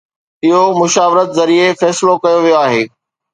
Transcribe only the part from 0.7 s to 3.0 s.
مشاورت ذريعي فيصلو ڪيو ويو آهي.